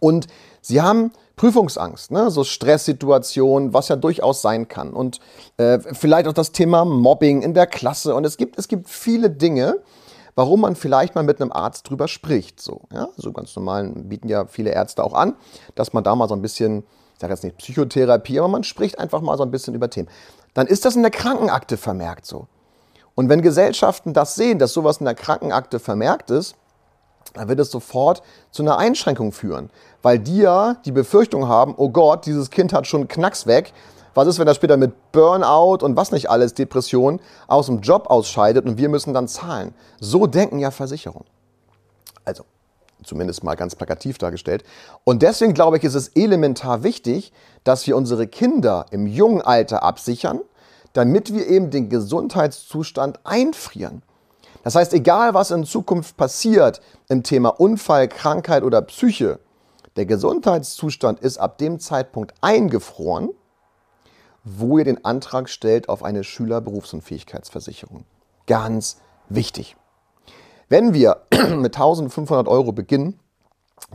Und 0.00 0.26
sie 0.60 0.80
haben 0.80 1.12
Prüfungsangst, 1.36 2.10
ne? 2.10 2.30
so 2.30 2.44
Stresssituationen, 2.44 3.74
was 3.74 3.88
ja 3.88 3.96
durchaus 3.96 4.42
sein 4.42 4.68
kann. 4.68 4.92
Und 4.92 5.20
äh, 5.56 5.80
vielleicht 5.80 6.28
auch 6.28 6.32
das 6.32 6.52
Thema 6.52 6.84
Mobbing 6.84 7.42
in 7.42 7.54
der 7.54 7.66
Klasse. 7.66 8.14
Und 8.14 8.24
es 8.24 8.36
gibt, 8.36 8.58
es 8.58 8.68
gibt 8.68 8.88
viele 8.88 9.30
Dinge, 9.30 9.82
warum 10.34 10.60
man 10.60 10.76
vielleicht 10.76 11.14
mal 11.14 11.24
mit 11.24 11.40
einem 11.40 11.52
Arzt 11.52 11.88
drüber 11.88 12.08
spricht. 12.08 12.60
So, 12.60 12.82
ja? 12.92 13.08
so 13.16 13.32
ganz 13.32 13.54
normal 13.56 13.88
bieten 13.90 14.28
ja 14.28 14.46
viele 14.46 14.70
Ärzte 14.70 15.02
auch 15.04 15.14
an, 15.14 15.34
dass 15.74 15.92
man 15.92 16.04
da 16.04 16.14
mal 16.14 16.28
so 16.28 16.34
ein 16.34 16.42
bisschen, 16.42 16.84
ich 17.14 17.20
sage 17.20 17.32
jetzt 17.32 17.44
nicht 17.44 17.58
Psychotherapie, 17.58 18.38
aber 18.38 18.48
man 18.48 18.64
spricht 18.64 18.98
einfach 18.98 19.20
mal 19.20 19.36
so 19.36 19.42
ein 19.42 19.50
bisschen 19.50 19.74
über 19.74 19.90
Themen. 19.90 20.08
Dann 20.54 20.66
ist 20.66 20.84
das 20.84 20.96
in 20.96 21.02
der 21.02 21.10
Krankenakte 21.10 21.76
vermerkt 21.76 22.26
so. 22.26 22.46
Und 23.14 23.28
wenn 23.28 23.42
Gesellschaften 23.42 24.14
das 24.14 24.36
sehen, 24.36 24.58
dass 24.58 24.72
sowas 24.72 24.98
in 24.98 25.04
der 25.04 25.14
Krankenakte 25.14 25.78
vermerkt 25.78 26.30
ist, 26.30 26.56
dann 27.34 27.48
wird 27.48 27.60
es 27.60 27.70
sofort 27.70 28.22
zu 28.50 28.62
einer 28.62 28.78
Einschränkung 28.78 29.32
führen, 29.32 29.70
weil 30.02 30.18
die 30.18 30.38
ja 30.38 30.76
die 30.84 30.92
Befürchtung 30.92 31.48
haben, 31.48 31.74
oh 31.76 31.88
Gott, 31.88 32.26
dieses 32.26 32.50
Kind 32.50 32.72
hat 32.72 32.86
schon 32.86 33.08
Knacks 33.08 33.46
weg. 33.46 33.72
Was 34.14 34.28
ist, 34.28 34.38
wenn 34.38 34.46
er 34.46 34.54
später 34.54 34.76
mit 34.76 35.12
Burnout 35.12 35.84
und 35.84 35.96
was 35.96 36.12
nicht 36.12 36.28
alles, 36.28 36.52
Depression, 36.52 37.20
aus 37.46 37.66
dem 37.66 37.80
Job 37.80 38.10
ausscheidet 38.10 38.66
und 38.66 38.76
wir 38.76 38.90
müssen 38.90 39.14
dann 39.14 39.26
zahlen? 39.26 39.74
So 40.00 40.26
denken 40.26 40.58
ja 40.58 40.70
Versicherungen. 40.70 41.26
Also, 42.24 42.44
zumindest 43.04 43.42
mal 43.42 43.54
ganz 43.54 43.74
plakativ 43.74 44.18
dargestellt. 44.18 44.64
Und 45.04 45.22
deswegen 45.22 45.54
glaube 45.54 45.78
ich, 45.78 45.84
ist 45.84 45.94
es 45.94 46.08
elementar 46.08 46.82
wichtig, 46.82 47.32
dass 47.64 47.86
wir 47.86 47.96
unsere 47.96 48.26
Kinder 48.26 48.86
im 48.90 49.06
jungen 49.06 49.40
Alter 49.40 49.82
absichern, 49.82 50.40
damit 50.92 51.32
wir 51.32 51.46
eben 51.48 51.70
den 51.70 51.88
Gesundheitszustand 51.88 53.20
einfrieren. 53.24 54.02
Das 54.62 54.74
heißt, 54.74 54.94
egal 54.94 55.34
was 55.34 55.50
in 55.50 55.64
Zukunft 55.64 56.16
passiert 56.16 56.80
im 57.08 57.22
Thema 57.22 57.48
Unfall, 57.48 58.08
Krankheit 58.08 58.62
oder 58.62 58.80
Psyche, 58.82 59.40
der 59.96 60.06
Gesundheitszustand 60.06 61.20
ist 61.20 61.38
ab 61.38 61.58
dem 61.58 61.78
Zeitpunkt 61.78 62.34
eingefroren, 62.40 63.30
wo 64.44 64.78
ihr 64.78 64.84
den 64.84 65.04
Antrag 65.04 65.48
stellt 65.48 65.88
auf 65.88 66.02
eine 66.02 66.24
Schülerberufsunfähigkeitsversicherung. 66.24 68.04
Ganz 68.46 68.98
wichtig. 69.28 69.76
Wenn 70.68 70.94
wir 70.94 71.22
mit 71.30 71.76
1500 71.76 72.48
Euro 72.48 72.72
beginnen, 72.72 73.18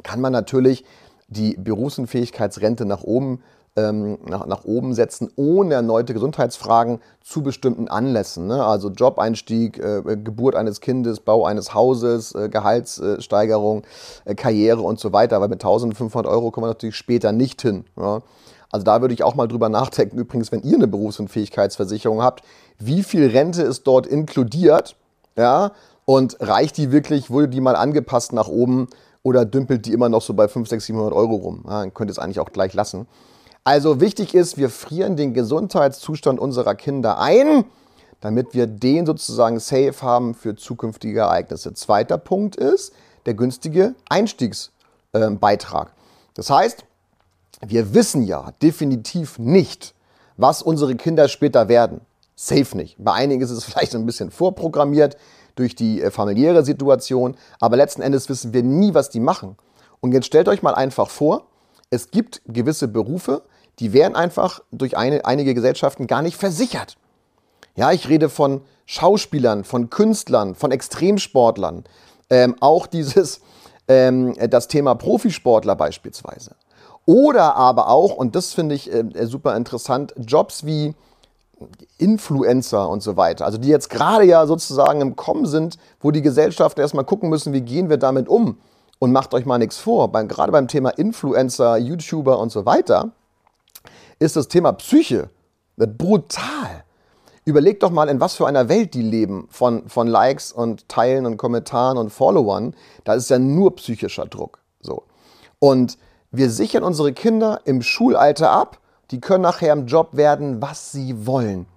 kann 0.04 0.22
man 0.22 0.32
natürlich 0.32 0.86
die 1.28 1.58
Berufsunfähigkeitsrente 1.58 2.86
nach 2.86 3.04
oben 3.04 3.44
ähm, 3.78 4.18
nach, 4.28 4.46
nach 4.48 4.66
oben 4.66 4.94
setzen, 4.94 5.30
ohne 5.36 5.76
erneute 5.76 6.14
Gesundheitsfragen 6.14 7.00
zu 7.22 7.44
bestimmten 7.44 7.88
Anlässen. 7.88 8.48
Ne? 8.48 8.66
Also 8.66 8.90
Jobeinstieg, 8.90 9.78
äh, 9.78 10.02
Geburt 10.18 10.56
eines 10.56 10.82
Kindes, 10.82 11.20
Bau 11.20 11.46
eines 11.46 11.74
Hauses, 11.74 12.34
äh, 12.34 12.50
Gehaltssteigerung, 12.50 13.84
äh, 14.26 14.34
Karriere 14.34 14.82
und 14.82 15.00
so 15.00 15.14
weiter. 15.14 15.40
Weil 15.40 15.50
mit 15.50 15.64
1500 15.64 16.30
Euro 16.30 16.50
kommen 16.50 16.66
wir 16.66 16.70
natürlich 16.70 16.96
später 16.96 17.32
nicht 17.32 17.62
hin. 17.62 17.86
Ja? 17.96 18.24
Also 18.72 18.84
da 18.84 19.00
würde 19.02 19.14
ich 19.14 19.24
auch 19.24 19.36
mal 19.36 19.48
drüber 19.48 19.70
nachdenken, 19.70 20.18
übrigens, 20.18 20.52
wenn 20.52 20.64
ihr 20.64 20.76
eine 20.76 20.88
Berufsunfähigkeitsversicherung 20.88 22.22
habt, 22.22 22.44
wie 22.80 23.04
viel 23.04 23.28
Rente 23.28 23.62
ist 23.62 23.86
dort 23.86 24.08
inkludiert? 24.08 24.96
Ja? 25.38 25.72
Und 26.06 26.38
reicht 26.40 26.78
die 26.78 26.92
wirklich, 26.92 27.30
wurde 27.30 27.48
die 27.48 27.62
mal 27.62 27.76
angepasst 27.76 28.34
nach 28.34 28.48
oben 28.48 28.88
oder 29.22 29.46
dümpelt 29.46 29.86
die 29.86 29.94
immer 29.94 30.10
noch 30.10 30.22
so 30.22 30.34
bei 30.34 30.48
500, 30.48 30.82
600, 30.82 30.84
700 30.88 31.14
Euro 31.14 31.36
rum? 31.36 31.66
Ja, 31.68 31.86
könnt 31.90 32.10
ihr 32.10 32.14
es 32.14 32.20
eigentlich 32.20 32.40
auch 32.40 32.52
gleich 32.52 32.74
lassen. 32.74 33.08
Also 33.68 34.00
wichtig 34.00 34.34
ist, 34.34 34.58
wir 34.58 34.70
frieren 34.70 35.18
den 35.18 35.34
Gesundheitszustand 35.34 36.40
unserer 36.40 36.74
Kinder 36.74 37.20
ein, 37.20 37.66
damit 38.22 38.54
wir 38.54 38.66
den 38.66 39.06
sozusagen 39.06 39.60
safe 39.60 40.02
haben 40.02 40.36
für 40.36 40.56
zukünftige 40.56 41.20
Ereignisse. 41.20 41.74
Zweiter 41.74 42.18
Punkt 42.18 42.56
ist 42.56 42.94
der 43.26 43.34
günstige 43.34 43.94
Einstiegsbeitrag. 44.08 45.92
Das 46.34 46.50
heißt, 46.50 46.86
wir 47.68 47.94
wissen 47.94 48.24
ja 48.24 48.54
definitiv 48.62 49.38
nicht, 49.38 49.94
was 50.38 50.62
unsere 50.62 50.96
Kinder 50.96 51.28
später 51.28 51.68
werden. 51.68 52.00
Safe 52.38 52.78
nicht. 52.78 52.96
Bei 52.98 53.12
einigen 53.12 53.42
ist 53.42 53.52
es 53.52 53.64
vielleicht 53.66 53.94
ein 53.96 54.06
bisschen 54.06 54.32
vorprogrammiert 54.32 55.18
durch 55.56 55.76
die 55.76 56.02
äh, 56.02 56.10
familiäre 56.10 56.64
Situation, 56.64 57.36
aber 57.60 57.76
letzten 57.76 58.02
Endes 58.02 58.30
wissen 58.30 58.54
wir 58.54 58.64
nie, 58.64 58.94
was 58.94 59.10
die 59.10 59.20
machen. 59.20 59.58
Und 60.00 60.14
jetzt 60.14 60.28
stellt 60.28 60.48
euch 60.48 60.64
mal 60.64 60.74
einfach 60.74 61.10
vor, 61.10 61.48
es 61.90 62.12
gibt 62.12 62.42
gewisse 62.48 62.88
Berufe, 62.88 63.44
die 63.80 63.94
werden 63.94 64.16
einfach 64.16 64.62
durch 64.72 64.98
eine, 64.98 65.26
einige 65.26 65.54
Gesellschaften 65.54 66.08
gar 66.08 66.22
nicht 66.22 66.38
versichert. 66.38 66.98
Ja, 67.76 67.92
ich 67.92 68.10
rede 68.10 68.30
von 68.30 68.62
Schauspielern, 68.86 69.64
von 69.64 69.90
Künstlern, 69.90 70.56
von 70.56 70.72
Extremsportlern. 70.72 71.84
Ähm, 72.30 72.56
auch 72.60 72.88
dieses, 72.88 73.42
ähm, 73.88 74.34
das 74.50 74.68
Thema 74.68 74.96
Profisportler 74.96 75.76
beispielsweise. 75.76 76.56
Oder 77.06 77.56
aber 77.56 77.90
auch, 77.90 78.16
und 78.16 78.36
das 78.36 78.54
finde 78.54 78.76
ich 78.76 78.92
äh, 78.92 79.06
super 79.26 79.56
interessant, 79.56 80.14
Jobs 80.18 80.66
wie 80.66 80.96
Influencer 81.98 82.90
und 82.90 83.02
so 83.02 83.18
weiter. 83.18 83.46
Also 83.46 83.58
die 83.58 83.70
jetzt 83.70 83.90
gerade 83.90 84.26
ja 84.26 84.46
sozusagen 84.46 85.02
im 85.02 85.16
Kommen 85.16 85.46
sind, 85.46 85.78
wo 86.00 86.12
die 86.12 86.22
Gesellschaften 86.22 86.82
erstmal 86.82 87.06
gucken 87.06 87.30
müssen, 87.30 87.54
wie 87.54 87.62
gehen 87.62 87.90
wir 87.90 87.98
damit 87.98 88.28
um. 88.28 88.58
Und 89.00 89.12
macht 89.12 89.34
euch 89.34 89.46
mal 89.46 89.60
nichts 89.60 89.78
vor, 89.78 90.12
beim, 90.12 90.28
gerade 90.28 90.52
beim 90.52 90.68
Thema 90.68 90.90
Influencer, 90.90 91.78
YouTuber 91.78 92.40
und 92.40 92.52
so 92.52 92.66
weiter, 92.66 93.12
ist 94.20 94.36
das 94.36 94.48
Thema 94.48 94.74
Psyche 94.74 95.30
brutal. 95.86 96.84
Überlegt 97.46 97.84
doch 97.84 97.92
mal, 97.92 98.10
in 98.10 98.20
was 98.20 98.36
für 98.36 98.48
einer 98.48 98.68
Welt 98.68 98.94
die 98.94 99.02
leben 99.02 99.48
von, 99.50 99.88
von 99.88 100.08
Likes 100.08 100.52
und 100.52 100.90
Teilen 100.90 101.26
und 101.26 101.38
Kommentaren 101.38 101.98
und 101.98 102.10
Followern. 102.10 102.76
Da 103.04 103.14
ist 103.14 103.30
ja 103.30 103.40
nur 103.40 103.76
psychischer 103.76 104.26
Druck. 104.26 104.60
So. 104.82 105.04
Und 105.60 105.98
wir 106.32 106.50
sichern 106.50 106.84
unsere 106.84 107.14
Kinder 107.14 107.62
im 107.64 107.82
Schulalter 107.82 108.52
ab. 108.52 108.80
Die 109.12 109.22
können 109.22 109.44
nachher 109.44 109.72
im 109.72 109.86
Job 109.86 110.10
werden, 110.18 110.62
was 110.62 110.92
sie 110.92 111.26
wollen. 111.26 111.68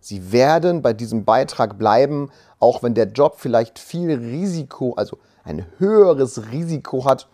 Sie 0.00 0.32
werden 0.32 0.80
bei 0.80 0.94
diesem 0.94 1.24
Beitrag 1.24 1.76
bleiben, 1.76 2.30
auch 2.60 2.82
wenn 2.82 2.94
der 2.94 3.08
Job 3.08 3.34
vielleicht 3.36 3.78
viel 3.78 4.10
Risiko, 4.12 4.94
also 4.94 5.18
ein 5.44 5.66
höheres 5.78 6.50
Risiko 6.50 7.04
hat 7.04 7.28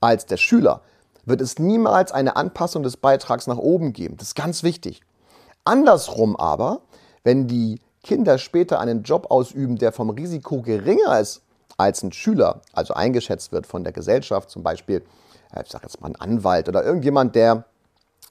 als 0.00 0.26
der 0.26 0.36
Schüler 0.36 0.82
wird 1.24 1.40
es 1.40 1.58
niemals 1.58 2.12
eine 2.12 2.36
Anpassung 2.36 2.82
des 2.82 2.96
Beitrags 2.96 3.46
nach 3.46 3.58
oben 3.58 3.92
geben. 3.92 4.16
Das 4.16 4.28
ist 4.28 4.34
ganz 4.34 4.62
wichtig. 4.62 5.02
Andersrum 5.64 6.36
aber, 6.36 6.80
wenn 7.22 7.46
die 7.46 7.80
Kinder 8.02 8.38
später 8.38 8.80
einen 8.80 9.02
Job 9.02 9.30
ausüben, 9.30 9.76
der 9.76 9.92
vom 9.92 10.10
Risiko 10.10 10.62
geringer 10.62 11.20
ist 11.20 11.42
als 11.76 12.02
ein 12.02 12.12
Schüler, 12.12 12.62
also 12.72 12.94
eingeschätzt 12.94 13.52
wird 13.52 13.66
von 13.66 13.84
der 13.84 13.92
Gesellschaft, 13.92 14.50
zum 14.50 14.62
Beispiel, 14.62 15.02
ich 15.62 15.70
sage 15.70 15.84
jetzt 15.84 16.00
mal 16.00 16.08
ein 16.08 16.16
Anwalt 16.16 16.68
oder 16.68 16.84
irgendjemand, 16.84 17.34
der 17.34 17.64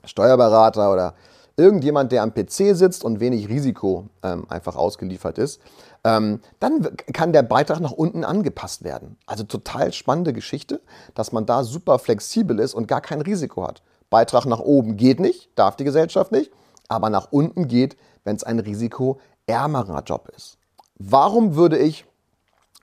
Steuerberater 0.05 0.91
oder 0.91 1.13
irgendjemand, 1.59 2.11
der 2.11 2.23
am 2.23 2.33
PC 2.33 2.75
sitzt 2.75 3.03
und 3.03 3.19
wenig 3.19 3.49
Risiko 3.49 4.07
ähm, 4.23 4.45
einfach 4.49 4.75
ausgeliefert 4.75 5.37
ist, 5.37 5.61
ähm, 6.03 6.39
dann 6.59 6.95
kann 7.13 7.33
der 7.33 7.43
Beitrag 7.43 7.81
nach 7.81 7.91
unten 7.91 8.23
angepasst 8.23 8.83
werden. 8.83 9.17
Also 9.25 9.43
total 9.43 9.91
spannende 9.93 10.33
Geschichte, 10.33 10.81
dass 11.13 11.31
man 11.31 11.45
da 11.45 11.63
super 11.63 11.99
flexibel 11.99 12.59
ist 12.59 12.73
und 12.73 12.87
gar 12.87 13.01
kein 13.01 13.21
Risiko 13.21 13.67
hat. 13.67 13.83
Beitrag 14.09 14.45
nach 14.45 14.59
oben 14.61 14.97
geht 14.97 15.19
nicht, 15.19 15.49
darf 15.55 15.75
die 15.75 15.83
Gesellschaft 15.83 16.31
nicht, 16.31 16.51
aber 16.87 17.09
nach 17.09 17.31
unten 17.31 17.67
geht, 17.67 17.97
wenn 18.23 18.35
es 18.35 18.43
ein 18.43 18.59
risikoärmerer 18.59 20.03
Job 20.03 20.29
ist. 20.35 20.57
Warum 20.97 21.55
würde 21.55 21.77
ich, 21.77 22.05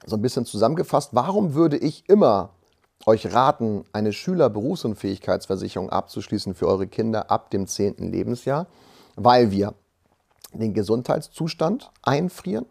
so 0.04 0.16
ein 0.16 0.23
bisschen 0.23 0.45
zusammengefasst, 0.45 1.11
warum 1.12 1.54
würde 1.54 1.78
ich 1.78 2.09
immer 2.09 2.50
euch 3.04 3.32
raten, 3.32 3.84
eine 3.92 4.12
Schülerberufsunfähigkeitsversicherung 4.12 5.90
abzuschließen 5.90 6.54
für 6.54 6.66
eure 6.66 6.86
Kinder 6.86 7.30
ab 7.30 7.50
dem 7.50 7.66
10. 7.66 7.96
Lebensjahr? 7.98 8.66
Weil 9.16 9.50
wir 9.50 9.74
den 10.52 10.74
Gesundheitszustand 10.74 11.90
einfrieren, 12.02 12.66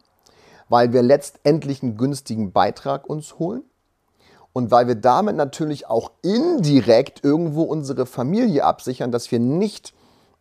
weil 0.70 0.94
wir 0.94 1.01
letztendlich 1.01 1.84
einen 1.84 1.98
günstigen 1.98 2.51
Beitrag 2.51 3.08
uns 3.10 3.38
holen 3.38 3.63
und 4.53 4.72
weil 4.72 4.88
wir 4.88 4.96
damit 4.96 5.36
natürlich 5.36 5.88
auch 5.88 6.12
indirekt 6.22 7.24
irgendwo 7.24 7.63
unsere 7.63 8.05
Familie 8.05 8.63
absichern, 8.63 9.12
dass 9.12 9.32
wir 9.32 9.39
nicht 9.39 9.94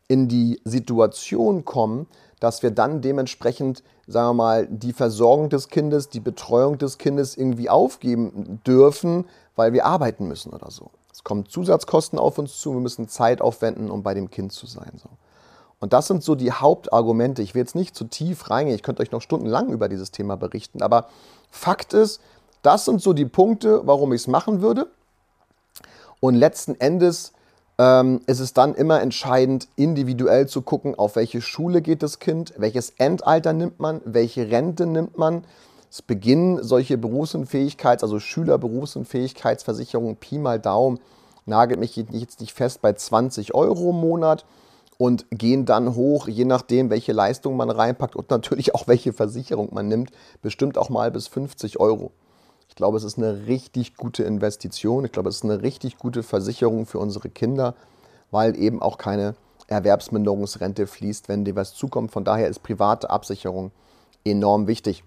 in 0.08 0.28
die 0.28 0.60
Situation 0.64 1.64
kommen, 1.64 2.06
dass 2.40 2.62
wir 2.62 2.70
dann 2.70 3.00
dementsprechend, 3.00 3.82
sagen 4.06 4.28
wir 4.28 4.34
mal, 4.34 4.66
die 4.66 4.92
Versorgung 4.92 5.48
des 5.48 5.68
Kindes, 5.68 6.10
die 6.10 6.20
Betreuung 6.20 6.78
des 6.78 6.98
Kindes 6.98 7.36
irgendwie 7.36 7.70
aufgeben 7.70 8.60
dürfen, 8.66 9.24
weil 9.56 9.72
wir 9.72 9.86
arbeiten 9.86 10.26
müssen 10.26 10.52
oder 10.52 10.70
so. 10.70 10.90
Es 11.12 11.24
kommen 11.24 11.46
Zusatzkosten 11.46 12.18
auf 12.18 12.38
uns 12.38 12.58
zu, 12.58 12.72
wir 12.72 12.80
müssen 12.80 13.08
Zeit 13.08 13.40
aufwenden, 13.40 13.90
um 13.90 14.02
bei 14.02 14.14
dem 14.14 14.30
Kind 14.30 14.52
zu 14.52 14.66
sein. 14.66 14.92
So. 14.96 15.08
Und 15.80 15.92
das 15.92 16.06
sind 16.06 16.22
so 16.22 16.34
die 16.34 16.52
Hauptargumente. 16.52 17.42
Ich 17.42 17.54
will 17.54 17.60
jetzt 17.60 17.74
nicht 17.74 17.94
zu 17.94 18.04
tief 18.04 18.50
reingehen, 18.50 18.74
ich 18.74 18.82
könnte 18.82 19.02
euch 19.02 19.12
noch 19.12 19.22
stundenlang 19.22 19.70
über 19.70 19.88
dieses 19.88 20.10
Thema 20.10 20.36
berichten, 20.36 20.82
aber 20.82 21.08
Fakt 21.50 21.92
ist, 21.92 22.20
das 22.62 22.84
sind 22.86 23.00
so 23.02 23.12
die 23.12 23.26
Punkte, 23.26 23.82
warum 23.84 24.12
ich 24.12 24.22
es 24.22 24.26
machen 24.26 24.62
würde. 24.62 24.88
Und 26.20 26.34
letzten 26.34 26.80
Endes 26.80 27.32
ähm, 27.78 28.22
ist 28.26 28.40
es 28.40 28.54
dann 28.54 28.74
immer 28.74 29.00
entscheidend, 29.02 29.68
individuell 29.76 30.48
zu 30.48 30.62
gucken, 30.62 30.94
auf 30.94 31.16
welche 31.16 31.42
Schule 31.42 31.82
geht 31.82 32.02
das 32.02 32.18
Kind, 32.18 32.54
welches 32.56 32.90
Endalter 32.96 33.52
nimmt 33.52 33.80
man, 33.80 34.00
welche 34.04 34.50
Rente 34.50 34.86
nimmt 34.86 35.18
man. 35.18 35.44
Es 35.94 36.02
beginnen 36.02 36.60
solche 36.60 36.98
Berufsunfähigkeits-, 36.98 38.02
also 38.02 38.18
Schülerberufsunfähigkeitsversicherungen, 38.18 40.16
Pi 40.16 40.38
mal 40.38 40.58
Daumen, 40.58 40.98
nagelt 41.46 41.78
mich 41.78 41.94
jetzt 41.94 42.40
nicht 42.40 42.52
fest, 42.52 42.82
bei 42.82 42.94
20 42.94 43.54
Euro 43.54 43.90
im 43.90 44.00
Monat 44.00 44.44
und 44.98 45.24
gehen 45.30 45.66
dann 45.66 45.94
hoch, 45.94 46.26
je 46.26 46.46
nachdem, 46.46 46.90
welche 46.90 47.12
Leistung 47.12 47.56
man 47.56 47.70
reinpackt 47.70 48.16
und 48.16 48.28
natürlich 48.28 48.74
auch 48.74 48.88
welche 48.88 49.12
Versicherung 49.12 49.68
man 49.72 49.86
nimmt, 49.86 50.10
bestimmt 50.42 50.78
auch 50.78 50.88
mal 50.88 51.12
bis 51.12 51.28
50 51.28 51.78
Euro. 51.78 52.10
Ich 52.68 52.74
glaube, 52.74 52.96
es 52.96 53.04
ist 53.04 53.18
eine 53.18 53.46
richtig 53.46 53.96
gute 53.96 54.24
Investition. 54.24 55.04
Ich 55.04 55.12
glaube, 55.12 55.28
es 55.28 55.36
ist 55.36 55.44
eine 55.44 55.62
richtig 55.62 55.98
gute 55.98 56.24
Versicherung 56.24 56.86
für 56.86 56.98
unsere 56.98 57.28
Kinder, 57.28 57.76
weil 58.32 58.58
eben 58.58 58.82
auch 58.82 58.98
keine 58.98 59.36
Erwerbsminderungsrente 59.68 60.88
fließt, 60.88 61.28
wenn 61.28 61.44
dir 61.44 61.54
was 61.54 61.72
zukommt. 61.72 62.10
Von 62.10 62.24
daher 62.24 62.48
ist 62.48 62.64
private 62.64 63.10
Absicherung 63.10 63.70
enorm 64.24 64.66
wichtig. 64.66 65.04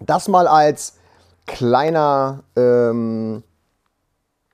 Das 0.00 0.28
mal 0.28 0.46
als 0.46 0.94
kleiner 1.46 2.42
ähm, 2.56 3.42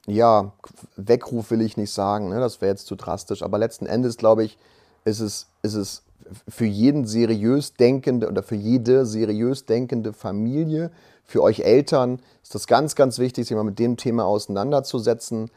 ja, 0.06 0.52
Weckruf 0.96 1.50
will 1.50 1.60
ich 1.60 1.76
nicht 1.76 1.92
sagen, 1.92 2.30
ne? 2.30 2.40
das 2.40 2.60
wäre 2.60 2.72
jetzt 2.72 2.86
zu 2.86 2.96
drastisch, 2.96 3.42
aber 3.42 3.58
letzten 3.58 3.86
Endes, 3.86 4.16
glaube 4.16 4.44
ich, 4.44 4.58
ist 5.04 5.20
es, 5.20 5.46
ist 5.62 5.74
es 5.74 6.02
für 6.48 6.64
jeden 6.64 7.06
seriös 7.06 7.74
denkende 7.74 8.28
oder 8.28 8.42
für 8.42 8.54
jede 8.54 9.06
seriös 9.06 9.66
denkende 9.66 10.12
Familie, 10.12 10.90
für 11.24 11.42
euch 11.42 11.60
Eltern, 11.60 12.20
ist 12.42 12.54
das 12.54 12.66
ganz, 12.66 12.96
ganz 12.96 13.18
wichtig, 13.18 13.46
sich 13.46 13.56
mal 13.56 13.62
mit 13.62 13.78
dem 13.78 13.96
Thema 13.96 14.24
auseinanderzusetzen. 14.24 15.50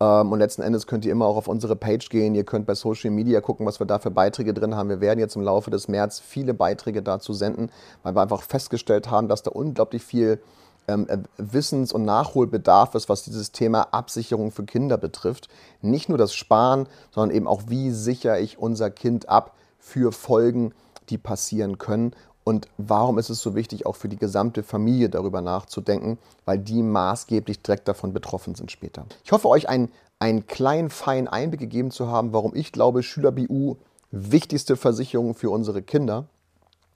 Ähm, 0.00 0.32
und 0.32 0.38
letzten 0.38 0.62
Endes 0.62 0.86
könnt 0.86 1.04
ihr 1.04 1.12
immer 1.12 1.26
auch 1.26 1.36
auf 1.36 1.48
unsere 1.48 1.76
Page 1.76 2.08
gehen. 2.08 2.34
Ihr 2.34 2.44
könnt 2.44 2.66
bei 2.66 2.74
Social 2.74 3.10
Media 3.10 3.40
gucken, 3.40 3.66
was 3.66 3.80
wir 3.80 3.86
da 3.86 3.98
für 3.98 4.10
Beiträge 4.10 4.54
drin 4.54 4.76
haben. 4.76 4.88
Wir 4.88 5.00
werden 5.00 5.18
jetzt 5.18 5.36
im 5.36 5.42
Laufe 5.42 5.70
des 5.70 5.88
März 5.88 6.20
viele 6.20 6.54
Beiträge 6.54 7.02
dazu 7.02 7.32
senden, 7.32 7.70
weil 8.02 8.14
wir 8.14 8.22
einfach 8.22 8.42
festgestellt 8.42 9.10
haben, 9.10 9.28
dass 9.28 9.42
da 9.42 9.50
unglaublich 9.50 10.02
viel 10.02 10.40
ähm, 10.86 11.06
äh, 11.08 11.18
Wissens- 11.36 11.92
und 11.92 12.04
Nachholbedarf 12.04 12.94
ist, 12.94 13.08
was 13.08 13.24
dieses 13.24 13.52
Thema 13.52 13.88
Absicherung 13.92 14.52
für 14.52 14.64
Kinder 14.64 14.96
betrifft. 14.96 15.48
Nicht 15.82 16.08
nur 16.08 16.18
das 16.18 16.34
Sparen, 16.34 16.88
sondern 17.10 17.36
eben 17.36 17.46
auch, 17.46 17.62
wie 17.66 17.90
sichere 17.90 18.40
ich 18.40 18.58
unser 18.58 18.90
Kind 18.90 19.28
ab 19.28 19.54
für 19.78 20.12
Folgen, 20.12 20.72
die 21.10 21.18
passieren 21.18 21.78
können. 21.78 22.12
Und 22.48 22.66
warum 22.78 23.18
ist 23.18 23.28
es 23.28 23.42
so 23.42 23.54
wichtig, 23.54 23.84
auch 23.84 23.94
für 23.94 24.08
die 24.08 24.16
gesamte 24.16 24.62
Familie 24.62 25.10
darüber 25.10 25.42
nachzudenken, 25.42 26.16
weil 26.46 26.58
die 26.58 26.82
maßgeblich 26.82 27.60
direkt 27.60 27.86
davon 27.88 28.14
betroffen 28.14 28.54
sind 28.54 28.72
später. 28.72 29.04
Ich 29.22 29.32
hoffe, 29.32 29.50
euch 29.50 29.68
einen, 29.68 29.90
einen 30.18 30.46
kleinen, 30.46 30.88
feinen 30.88 31.28
Einblick 31.28 31.60
gegeben 31.60 31.90
zu 31.90 32.08
haben, 32.08 32.32
warum 32.32 32.54
ich 32.54 32.72
glaube, 32.72 33.02
Schüler-BU 33.02 33.76
wichtigste 34.12 34.76
Versicherung 34.76 35.34
für 35.34 35.50
unsere 35.50 35.82
Kinder, 35.82 36.24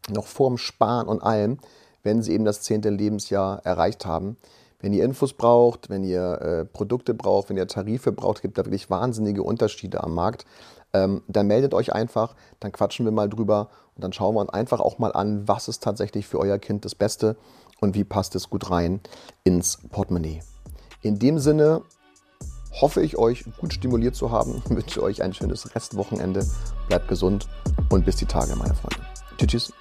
noch 0.08 0.26
vorm 0.26 0.56
Sparen 0.56 1.06
und 1.06 1.22
allem, 1.22 1.58
wenn 2.02 2.22
sie 2.22 2.32
eben 2.32 2.46
das 2.46 2.62
zehnte 2.62 2.88
Lebensjahr 2.88 3.60
erreicht 3.66 4.06
haben. 4.06 4.38
Wenn 4.80 4.94
ihr 4.94 5.04
Infos 5.04 5.34
braucht, 5.34 5.90
wenn 5.90 6.02
ihr 6.02 6.40
äh, 6.40 6.64
Produkte 6.64 7.12
braucht, 7.12 7.50
wenn 7.50 7.58
ihr 7.58 7.68
Tarife 7.68 8.10
braucht, 8.10 8.40
gibt 8.40 8.56
da 8.56 8.64
wirklich 8.64 8.88
wahnsinnige 8.88 9.42
Unterschiede 9.42 10.02
am 10.02 10.14
Markt. 10.14 10.46
Ähm, 10.92 11.22
dann 11.26 11.46
meldet 11.46 11.74
euch 11.74 11.92
einfach, 11.92 12.34
dann 12.60 12.72
quatschen 12.72 13.06
wir 13.06 13.12
mal 13.12 13.28
drüber 13.28 13.70
und 13.94 14.04
dann 14.04 14.12
schauen 14.12 14.34
wir 14.34 14.40
uns 14.40 14.50
einfach 14.50 14.80
auch 14.80 14.98
mal 14.98 15.12
an, 15.12 15.46
was 15.48 15.68
ist 15.68 15.82
tatsächlich 15.82 16.26
für 16.26 16.38
euer 16.38 16.58
Kind 16.58 16.84
das 16.84 16.94
Beste 16.94 17.36
und 17.80 17.94
wie 17.94 18.04
passt 18.04 18.34
es 18.36 18.50
gut 18.50 18.70
rein 18.70 19.00
ins 19.44 19.78
Portemonnaie. 19.90 20.40
In 21.02 21.18
dem 21.18 21.38
Sinne 21.38 21.82
hoffe 22.80 23.02
ich 23.02 23.18
euch 23.18 23.44
gut 23.58 23.72
stimuliert 23.74 24.14
zu 24.14 24.30
haben, 24.30 24.62
wünsche 24.68 25.02
euch 25.02 25.22
ein 25.22 25.34
schönes 25.34 25.74
Restwochenende, 25.74 26.46
bleibt 26.88 27.08
gesund 27.08 27.48
und 27.90 28.04
bis 28.04 28.16
die 28.16 28.26
Tage, 28.26 28.54
meine 28.56 28.74
Freunde. 28.74 29.00
Tschüss. 29.38 29.48
tschüss. 29.48 29.72